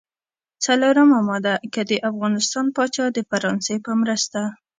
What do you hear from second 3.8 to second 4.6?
په مرسته.